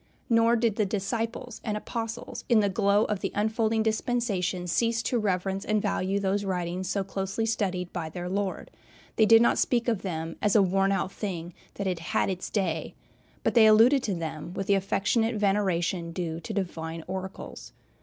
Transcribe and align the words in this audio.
Nor 0.31 0.55
did 0.55 0.77
the 0.77 0.83
disciples 0.87 1.61
and 1.63 1.77
Apostles 1.77 2.43
in 2.49 2.59
the 2.59 2.69
glow 2.69 3.05
of 3.05 3.19
the 3.19 3.31
unfolding 3.35 3.83
dispensation 3.83 4.65
cease 4.65 5.03
to 5.03 5.19
reverence 5.19 5.63
and 5.63 5.79
value 5.79 6.19
those 6.19 6.43
writings 6.43 6.89
so 6.89 7.03
closely 7.03 7.45
studied 7.45 7.93
by 7.93 8.09
their 8.09 8.27
Lord. 8.27 8.71
They 9.17 9.27
did 9.27 9.43
not 9.43 9.59
speak 9.59 9.87
of 9.87 10.01
them 10.01 10.37
as 10.41 10.55
a 10.55 10.63
worn 10.63 10.91
out 10.91 11.11
thing, 11.11 11.53
that 11.75 11.85
had 11.85 11.99
"had 11.99 12.31
its 12.31 12.49
day," 12.49 12.95
but 13.43 13.53
they 13.53 13.67
alluded 13.67 14.01
to 14.01 14.15
them 14.15 14.55
with 14.55 14.65
the 14.65 14.73
affectionate 14.73 15.35
veneration 15.35 16.11
due 16.13 16.39
to 16.39 16.51
divine 16.51 17.03
oracles. 17.07 17.71